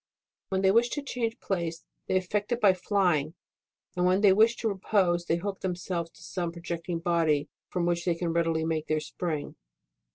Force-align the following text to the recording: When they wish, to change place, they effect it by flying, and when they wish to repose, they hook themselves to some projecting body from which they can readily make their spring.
When 0.49 0.63
they 0.63 0.71
wish, 0.71 0.89
to 0.97 1.03
change 1.03 1.39
place, 1.39 1.83
they 2.07 2.17
effect 2.17 2.51
it 2.51 2.59
by 2.59 2.73
flying, 2.73 3.35
and 3.95 4.03
when 4.03 4.21
they 4.21 4.33
wish 4.33 4.55
to 4.55 4.67
repose, 4.67 5.25
they 5.25 5.35
hook 5.35 5.59
themselves 5.59 6.09
to 6.13 6.23
some 6.23 6.51
projecting 6.51 6.97
body 6.97 7.49
from 7.69 7.85
which 7.85 8.05
they 8.05 8.15
can 8.15 8.33
readily 8.33 8.65
make 8.65 8.87
their 8.87 8.99
spring. 8.99 9.57